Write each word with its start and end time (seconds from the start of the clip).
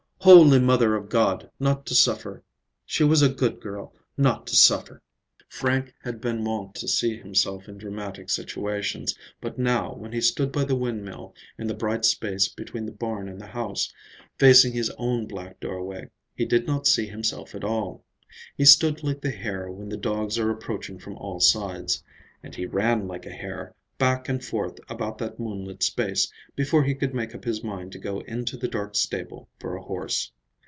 "Holy 0.23 0.59
Mother 0.59 0.93
of 0.93 1.09
God, 1.09 1.49
not 1.59 1.83
to 1.87 1.95
suffer! 1.95 2.43
She 2.85 3.03
was 3.03 3.23
a 3.23 3.29
good 3.33 3.59
girl—not 3.59 4.45
to 4.45 4.55
suffer!" 4.55 5.01
Frank 5.49 5.95
had 6.03 6.21
been 6.21 6.43
wont 6.43 6.75
to 6.75 6.87
see 6.87 7.17
himself 7.17 7.67
in 7.67 7.79
dramatic 7.79 8.29
situations; 8.29 9.17
but 9.41 9.57
now, 9.57 9.95
when 9.95 10.11
he 10.11 10.21
stood 10.21 10.51
by 10.51 10.63
the 10.63 10.75
windmill, 10.75 11.33
in 11.57 11.65
the 11.65 11.73
bright 11.73 12.05
space 12.05 12.47
between 12.47 12.85
the 12.85 12.91
barn 12.91 13.27
and 13.27 13.41
the 13.41 13.47
house, 13.47 13.91
facing 14.37 14.73
his 14.73 14.91
own 14.99 15.25
black 15.25 15.59
doorway, 15.59 16.11
he 16.35 16.45
did 16.45 16.67
not 16.67 16.85
see 16.85 17.07
himself 17.07 17.55
at 17.55 17.63
all. 17.63 18.03
He 18.55 18.65
stood 18.65 19.01
like 19.01 19.21
the 19.21 19.31
hare 19.31 19.71
when 19.71 19.89
the 19.89 19.97
dogs 19.97 20.37
are 20.37 20.51
approaching 20.51 20.99
from 20.99 21.17
all 21.17 21.39
sides. 21.39 22.03
And 22.43 22.53
he 22.53 22.67
ran 22.67 23.07
like 23.07 23.25
a 23.25 23.31
hare, 23.31 23.73
back 23.99 24.27
and 24.27 24.43
forth 24.43 24.79
about 24.89 25.19
that 25.19 25.37
moonlit 25.39 25.83
space, 25.83 26.27
before 26.55 26.83
he 26.85 26.95
could 26.95 27.13
make 27.13 27.35
up 27.35 27.43
his 27.43 27.63
mind 27.63 27.91
to 27.91 27.99
go 27.99 28.19
into 28.21 28.57
the 28.57 28.67
dark 28.67 28.95
stable 28.95 29.47
for 29.59 29.75
a 29.75 29.83
horse. 29.83 30.31